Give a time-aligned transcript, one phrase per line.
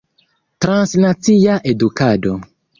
[0.65, 2.31] Transnacia edukado.